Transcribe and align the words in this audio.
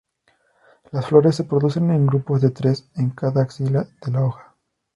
Las 0.91 1.05
flores 1.05 1.35
se 1.35 1.43
producen 1.43 1.91
en 1.91 2.07
grupos 2.07 2.41
de 2.41 2.49
tres 2.49 2.89
en 2.95 3.11
cada 3.11 3.43
axila 3.43 3.85
de 4.03 4.11
la 4.11 4.25
hoja. 4.25 4.55